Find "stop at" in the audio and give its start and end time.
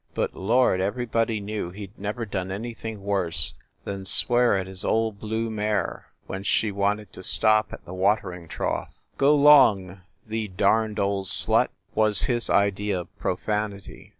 7.21-7.85